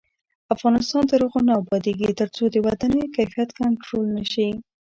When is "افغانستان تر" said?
0.55-1.19